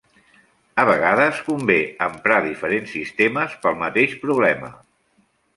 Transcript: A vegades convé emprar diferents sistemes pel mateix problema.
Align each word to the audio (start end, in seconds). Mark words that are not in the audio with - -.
A 0.83 0.85
vegades 0.89 1.41
convé 1.49 1.77
emprar 2.07 2.39
diferents 2.47 2.97
sistemes 2.97 3.55
pel 3.67 3.81
mateix 3.83 4.17
problema. 4.25 4.73